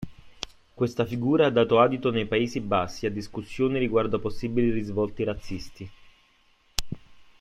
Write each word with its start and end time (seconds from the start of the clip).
Questa 0.73 1.05
figura 1.05 1.45
ha 1.45 1.51
dato 1.51 1.79
adito 1.79 2.09
nei 2.09 2.25
Paesi 2.25 2.59
Bassi 2.59 3.05
a 3.05 3.11
discussioni 3.11 3.77
riguardo 3.77 4.17
possibili 4.19 4.71
risvolti 4.71 5.23
razzisti. 5.23 5.89